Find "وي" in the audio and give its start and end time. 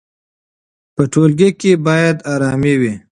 2.81-2.93